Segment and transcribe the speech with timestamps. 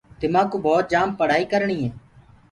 [0.19, 1.89] تمآڪوُ ڀوت جآم پڙهآئي ڪرڻي هي۔